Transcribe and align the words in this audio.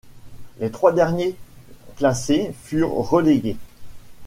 Les 0.57 0.71
trois 0.71 0.93
derniers 0.93 1.35
classés 1.95 2.55
furent 2.63 2.89
relégués. 2.91 3.57